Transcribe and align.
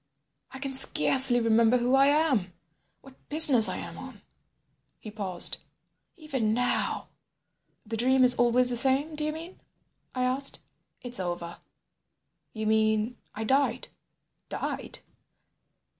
I 0.49 0.57
can 0.57 0.73
scarcely 0.73 1.39
remember 1.39 1.77
who 1.77 1.93
I 1.93 2.07
am, 2.07 2.53
what 3.01 3.29
business 3.29 3.69
I 3.69 3.77
am 3.77 3.99
on...." 3.99 4.23
He 4.99 5.11
paused. 5.11 5.63
"Even 6.17 6.55
now—" 6.55 7.09
"The 7.85 7.95
dream 7.97 8.23
is 8.23 8.33
always 8.33 8.69
the 8.71 8.75
same—do 8.75 9.23
you 9.23 9.31
mean?" 9.31 9.59
I 10.15 10.23
asked. 10.23 10.59
"It's 11.03 11.19
over." 11.19 11.59
"You 12.51 12.65
mean?" 12.65 13.17
"I 13.35 13.43
died." 13.43 13.89
"Died?" 14.49 15.01